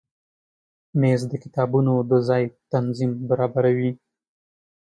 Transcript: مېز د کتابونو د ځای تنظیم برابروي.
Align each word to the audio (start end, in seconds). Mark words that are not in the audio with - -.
مېز 0.99 1.21
د 1.31 1.33
کتابونو 1.43 1.93
د 2.09 2.11
ځای 2.27 2.43
تنظیم 2.71 3.11
برابروي. 3.29 3.91